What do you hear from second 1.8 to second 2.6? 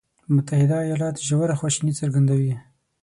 څرګندوي.